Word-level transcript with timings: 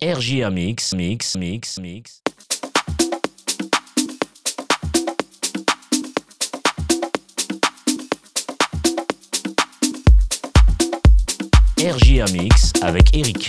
RJA 0.00 0.48
Mix, 0.50 0.94
Mix, 0.94 1.36
Mix, 1.36 1.76
Mix. 1.80 2.22
RJA 11.80 12.26
Mix 12.32 12.72
avec 12.80 13.12
Eric. 13.16 13.48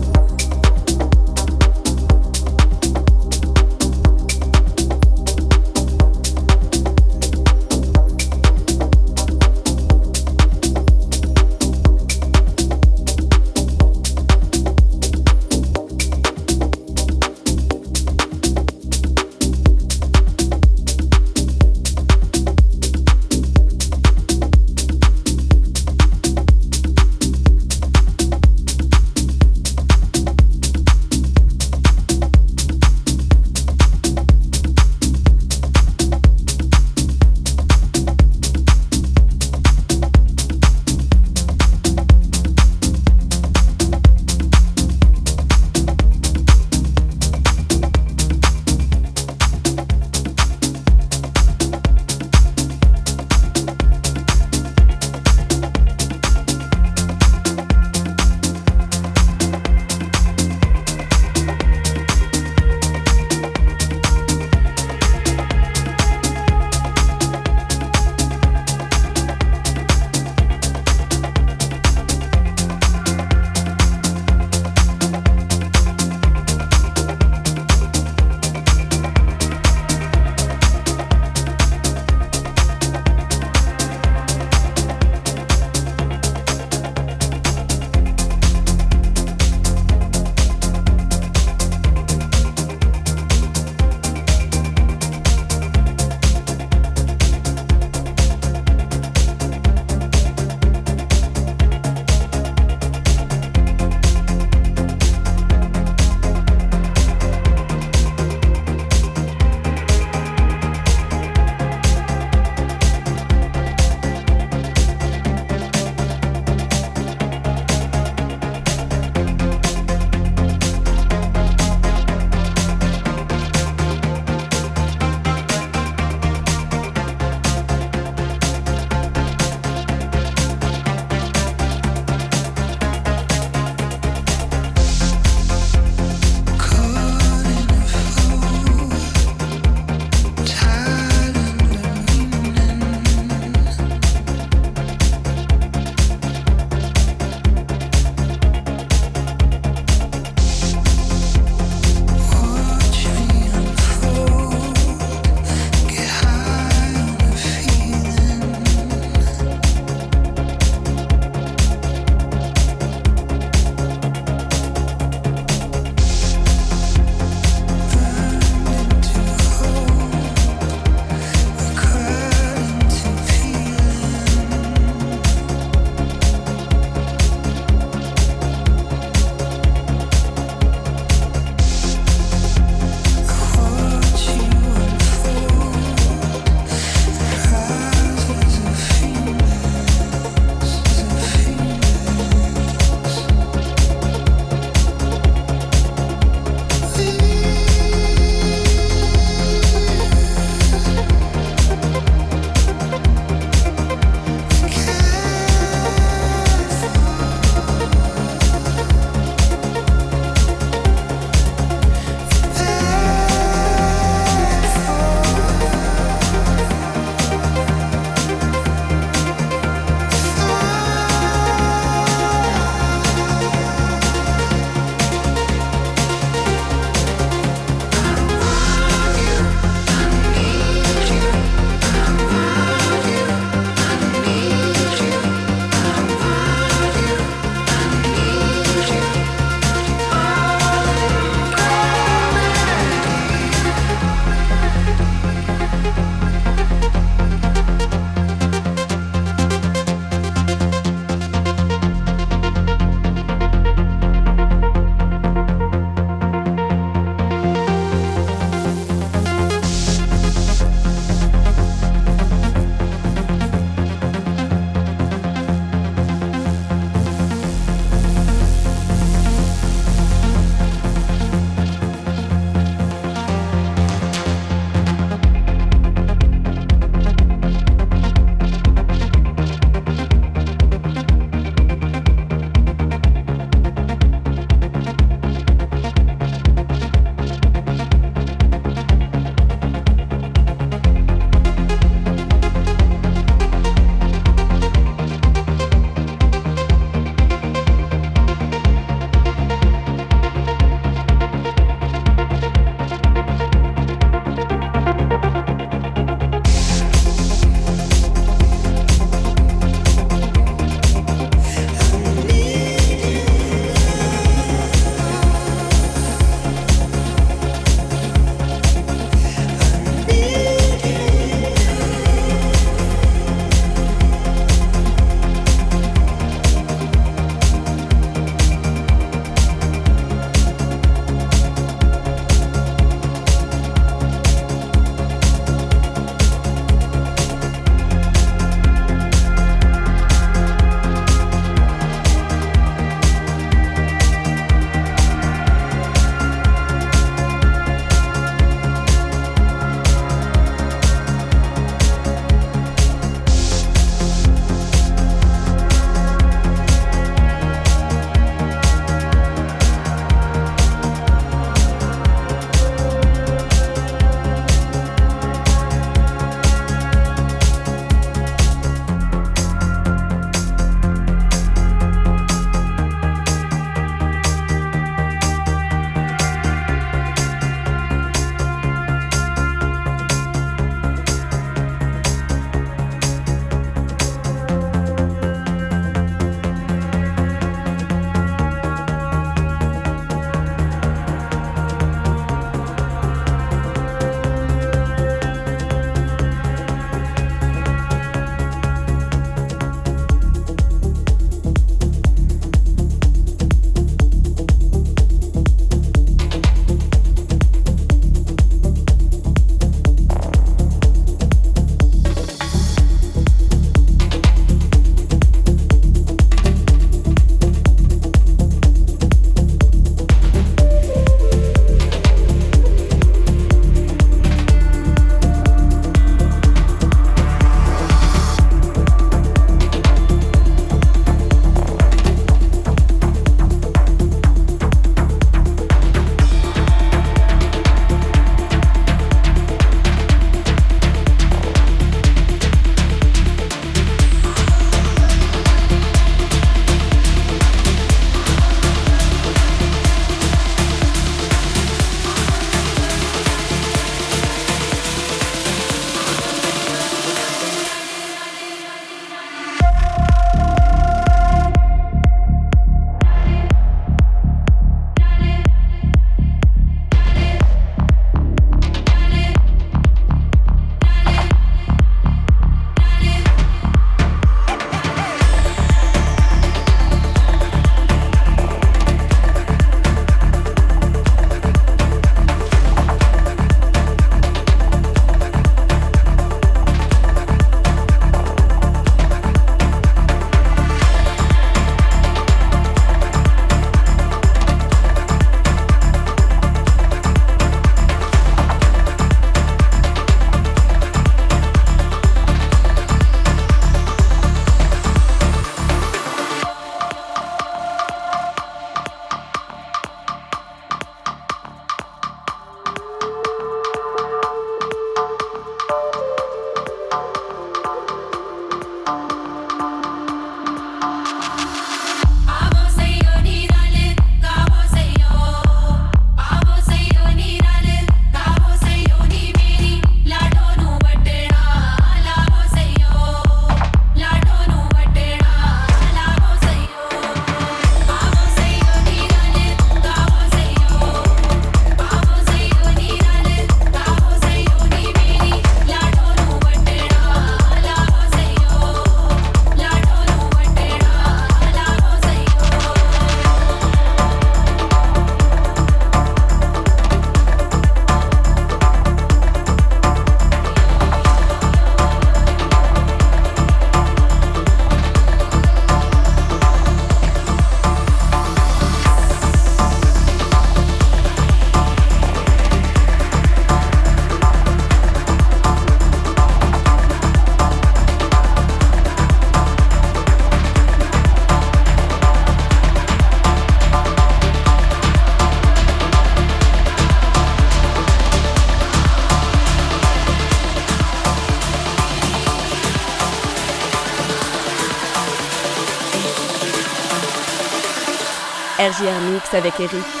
RJR 598.71 599.01
Mix 599.11 599.33
avec 599.33 599.59
Eric. 599.59 600.00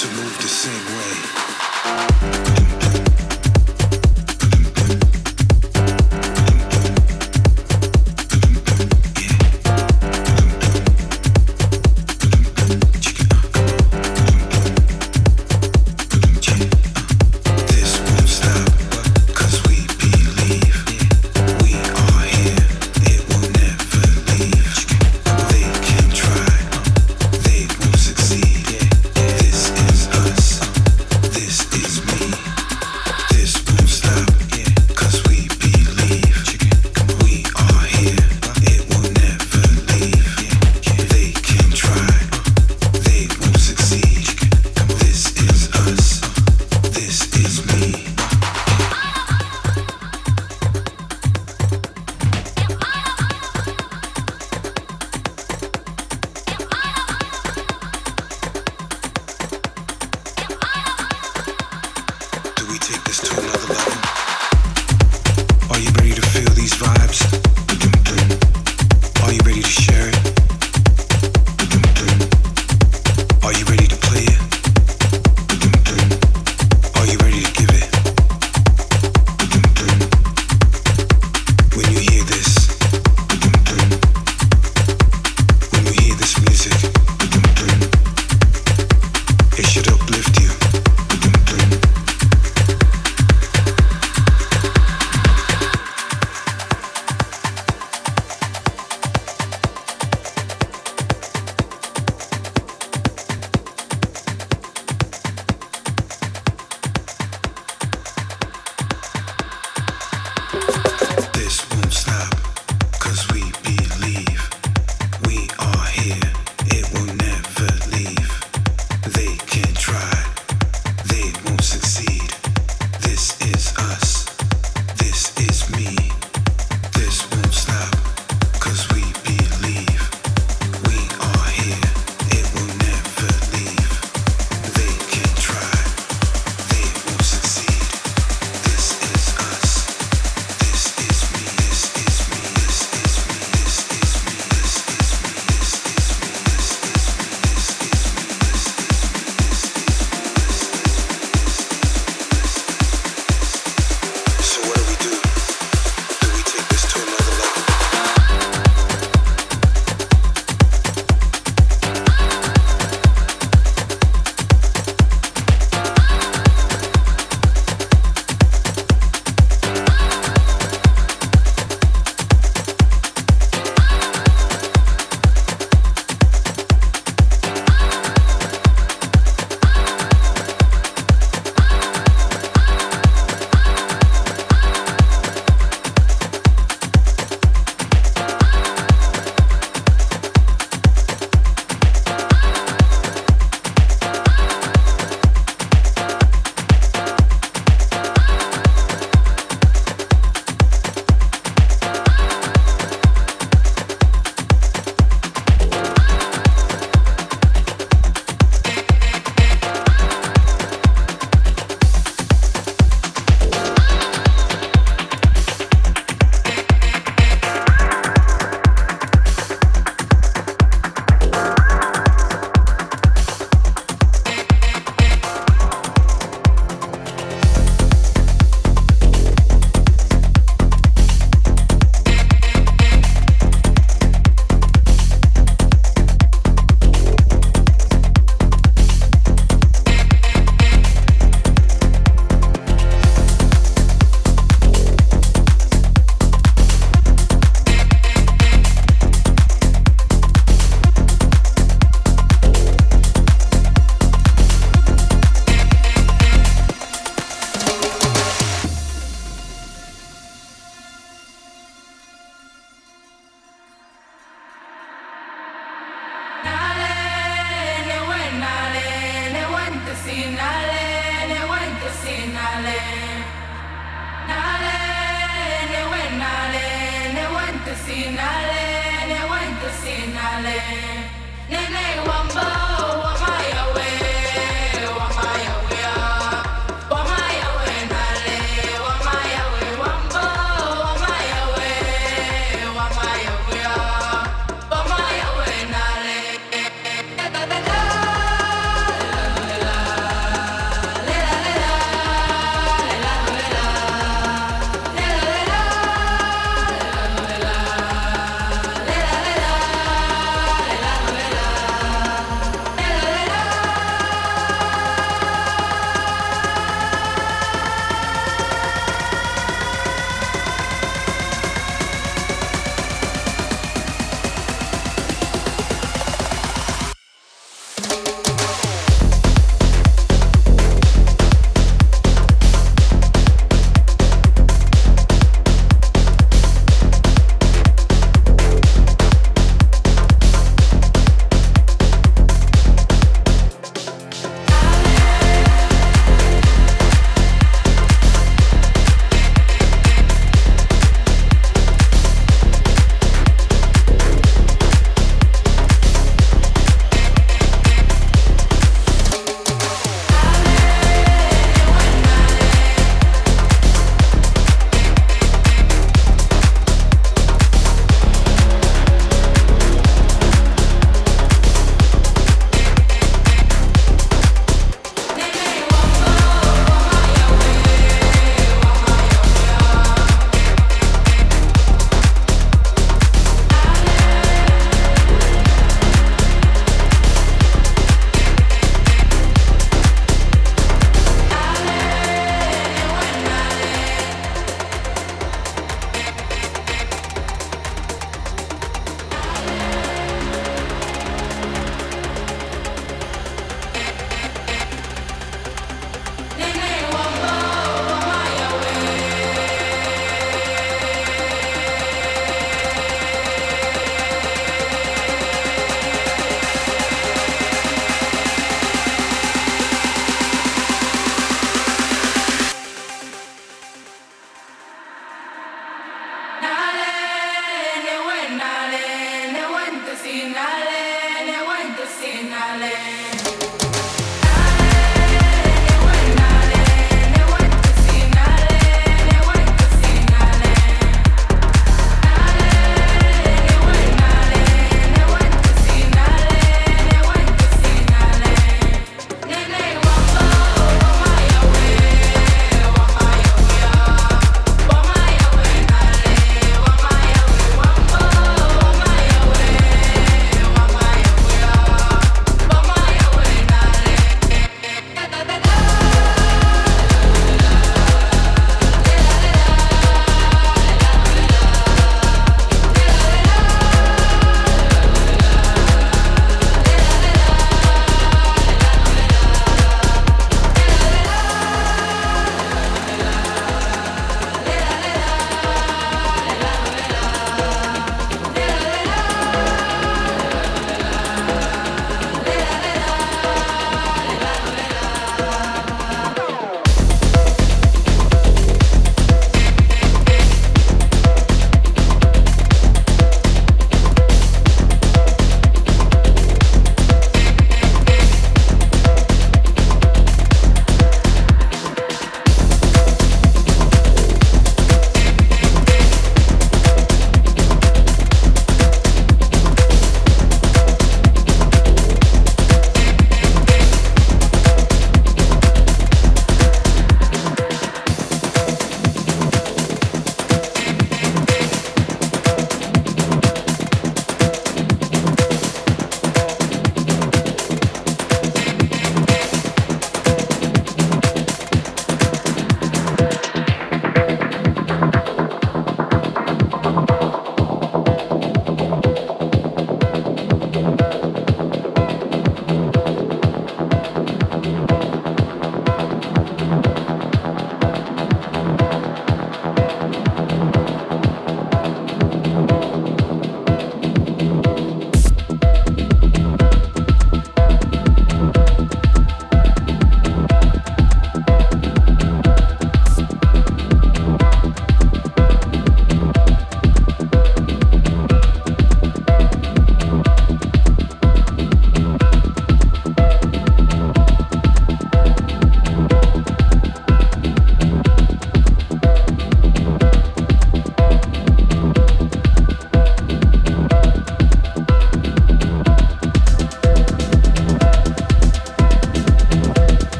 to 0.00 0.06
move 0.14 0.38
the 0.38 0.46
same 0.46 0.84
way. 2.72 2.77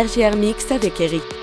RGR 0.00 0.34
Mix 0.34 0.70
avec 0.70 0.98
Eric. 0.98 1.39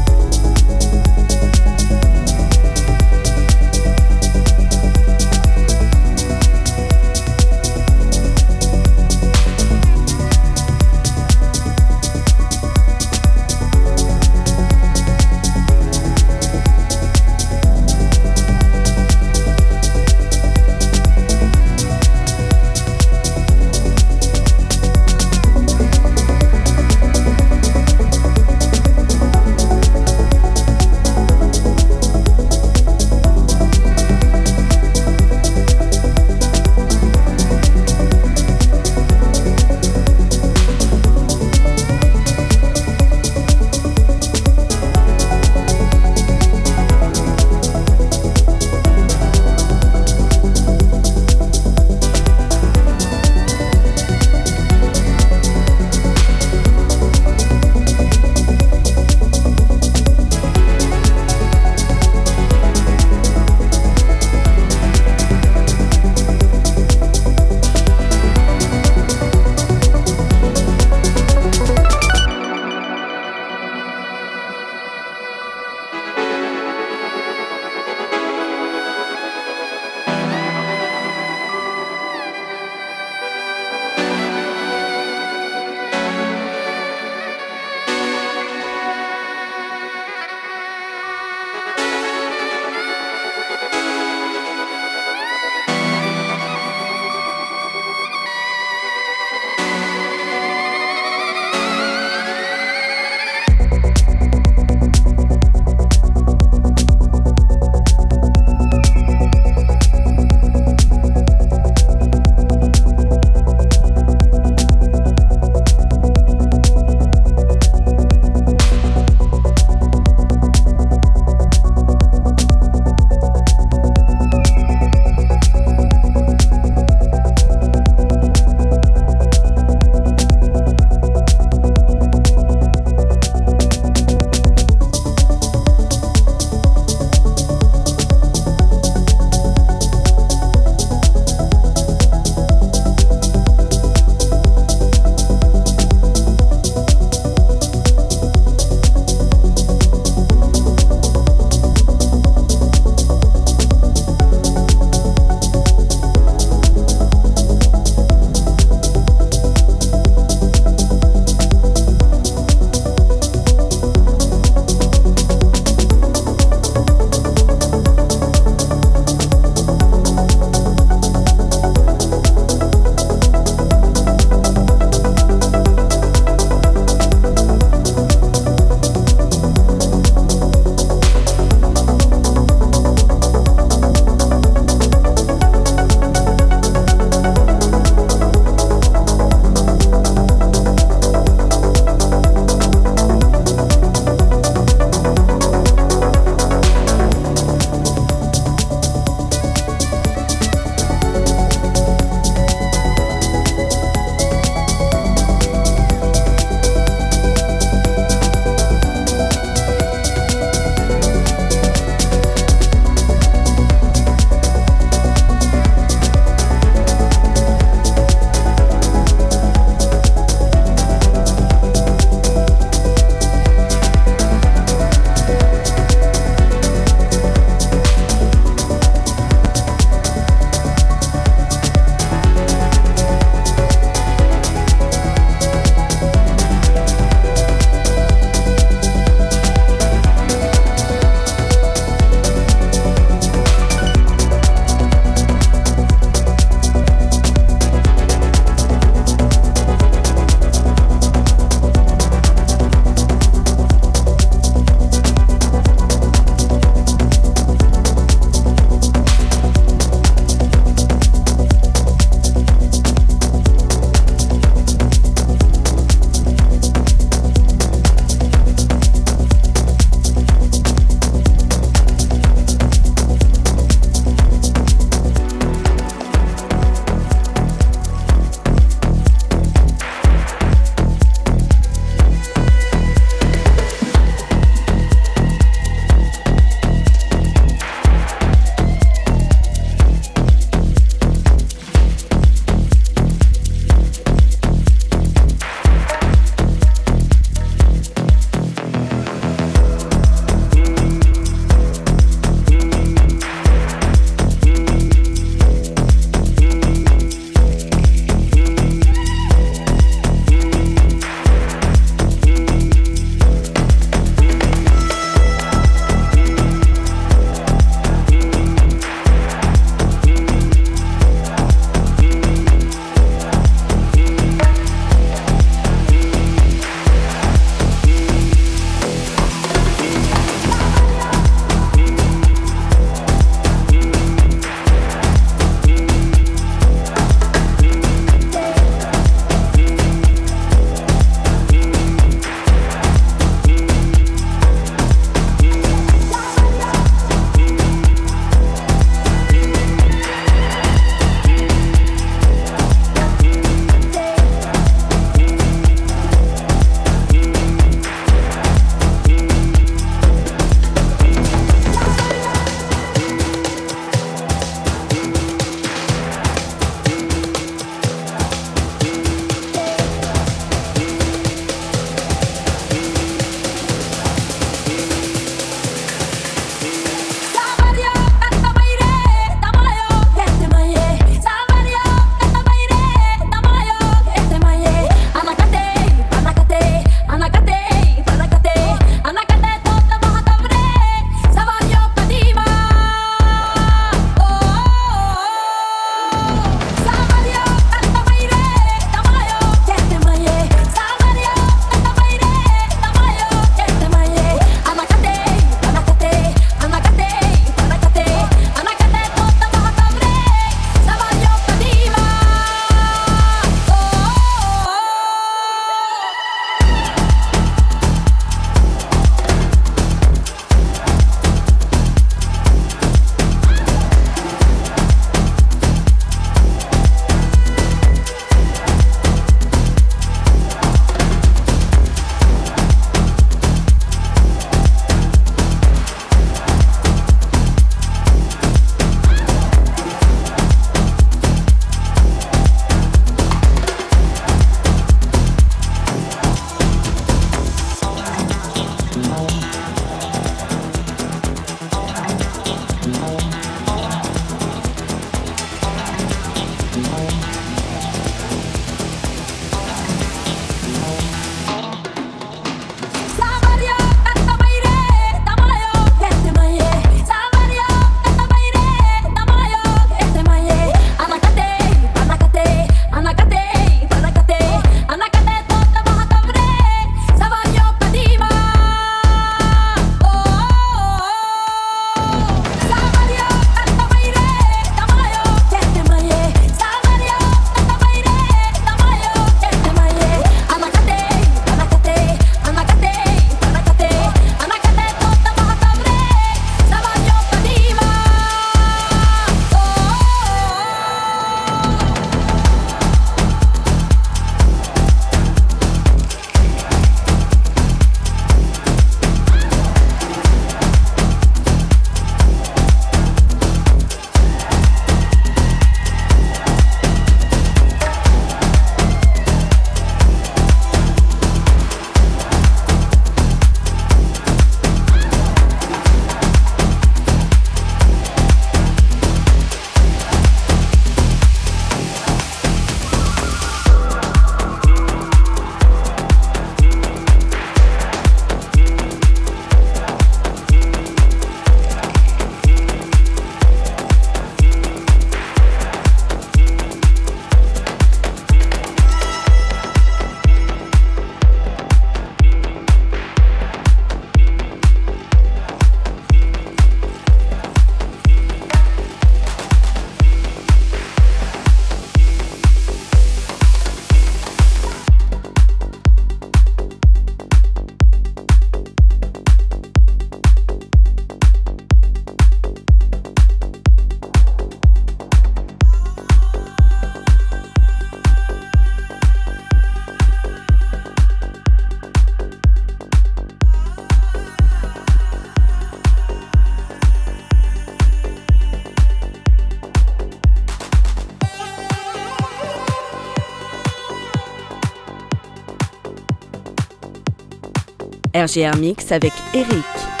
RGR 598.21 598.55
Mix 598.57 598.91
avec 598.91 599.13
Eric. 599.33 600.00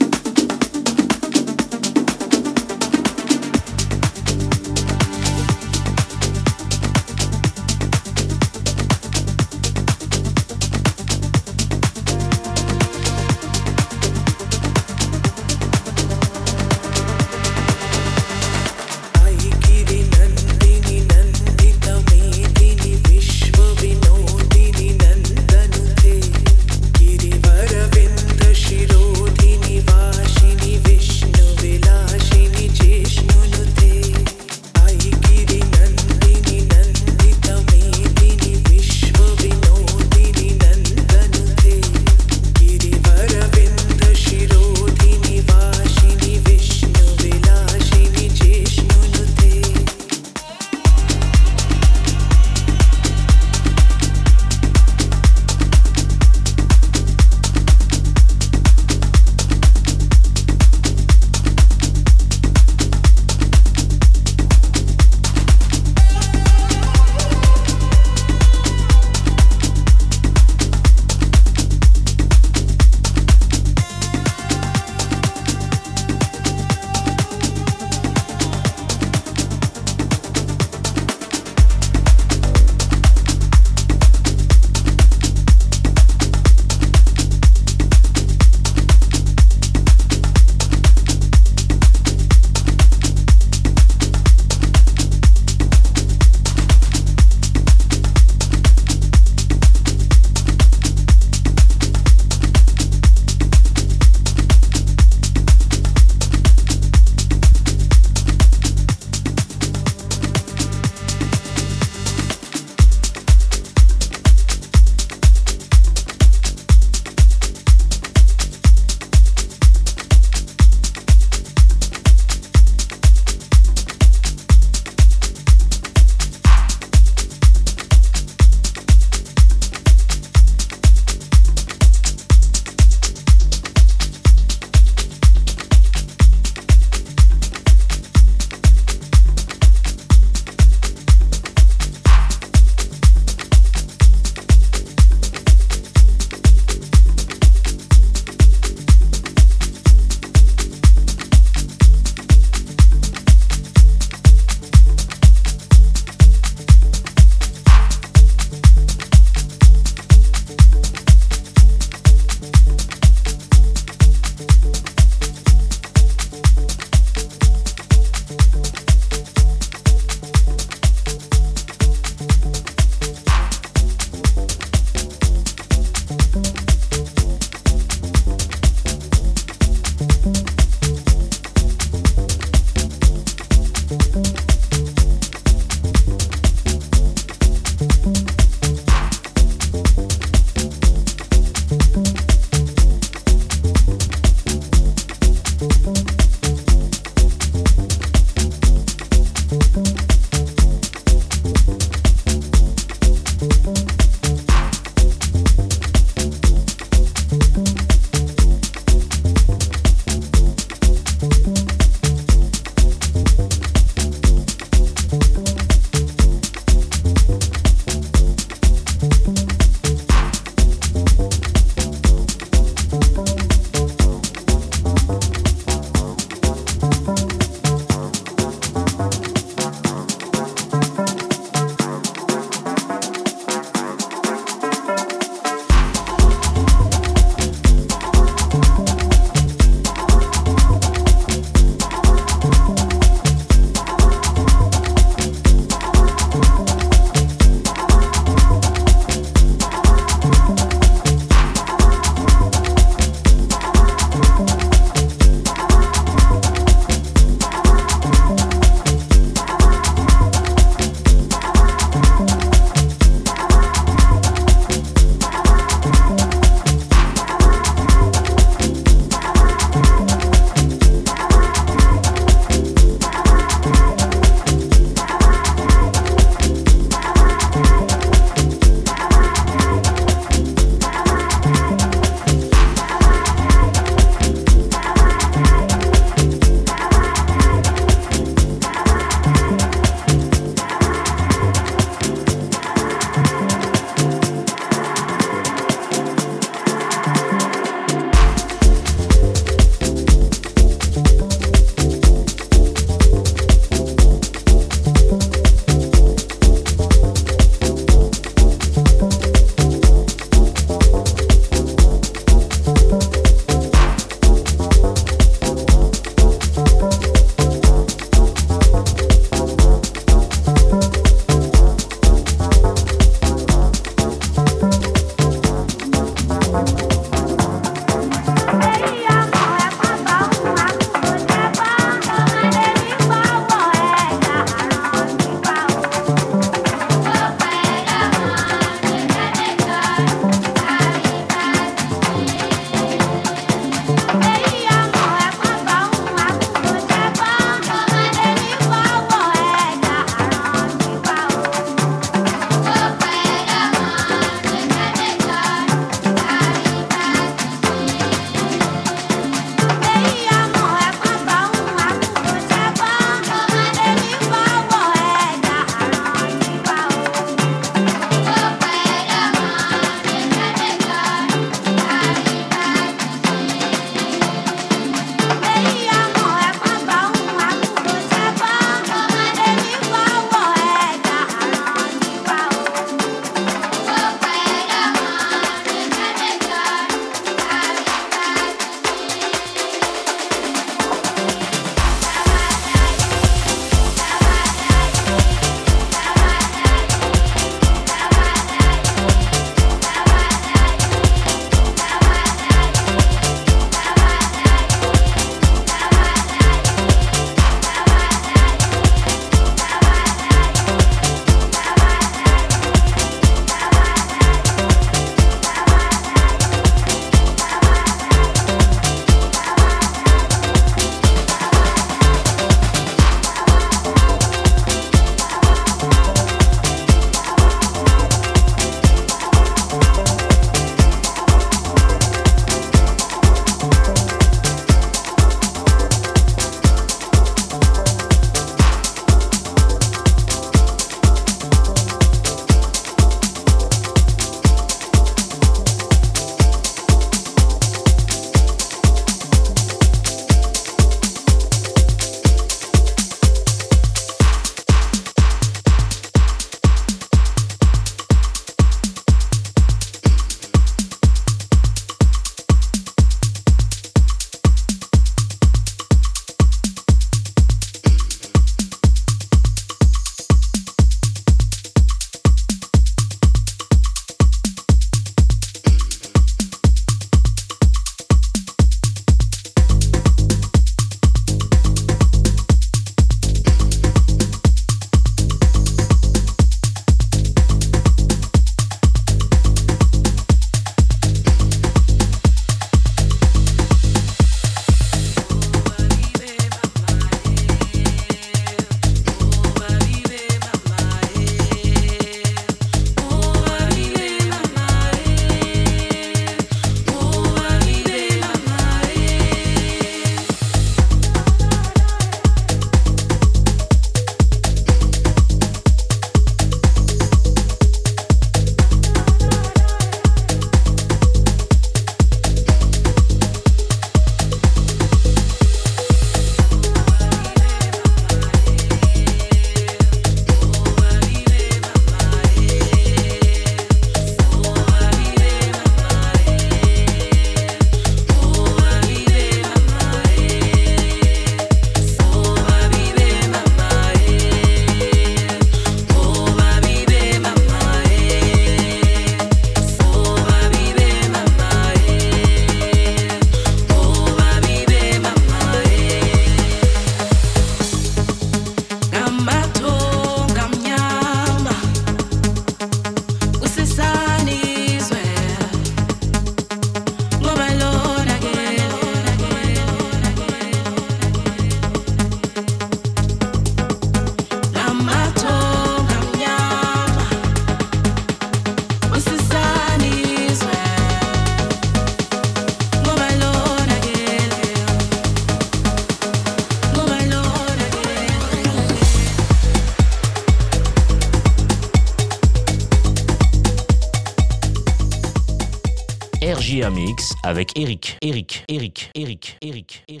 Avec 597.31 597.57
Eric. 597.57 597.97
Eric, 598.01 598.43
Eric, 598.49 598.91
Eric, 598.93 599.37
Eric, 599.41 599.83
Eric. 599.87 600.00